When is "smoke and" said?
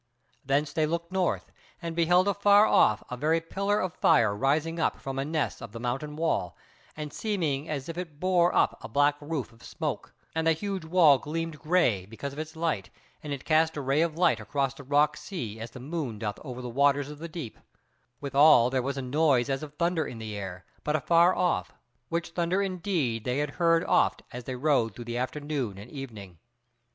9.63-10.47